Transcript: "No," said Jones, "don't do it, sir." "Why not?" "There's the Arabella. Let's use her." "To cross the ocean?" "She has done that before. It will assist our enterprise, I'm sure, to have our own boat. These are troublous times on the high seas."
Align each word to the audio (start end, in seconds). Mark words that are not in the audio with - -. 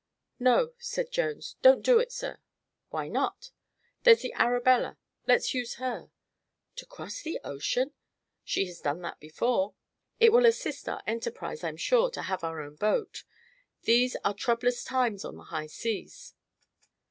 "No," 0.39 0.73
said 0.79 1.11
Jones, 1.11 1.57
"don't 1.61 1.83
do 1.83 1.99
it, 1.99 2.11
sir." 2.11 2.39
"Why 2.89 3.07
not?" 3.07 3.51
"There's 4.01 4.23
the 4.23 4.33
Arabella. 4.33 4.97
Let's 5.27 5.53
use 5.53 5.75
her." 5.75 6.09
"To 6.77 6.85
cross 6.87 7.21
the 7.21 7.39
ocean?" 7.43 7.93
"She 8.43 8.65
has 8.65 8.79
done 8.81 9.03
that 9.03 9.19
before. 9.19 9.75
It 10.19 10.33
will 10.33 10.47
assist 10.47 10.89
our 10.89 11.03
enterprise, 11.05 11.63
I'm 11.63 11.77
sure, 11.77 12.09
to 12.13 12.23
have 12.23 12.43
our 12.43 12.61
own 12.61 12.77
boat. 12.77 13.23
These 13.83 14.15
are 14.25 14.33
troublous 14.33 14.83
times 14.83 15.23
on 15.23 15.35
the 15.35 15.43
high 15.53 15.67
seas." 15.67 16.33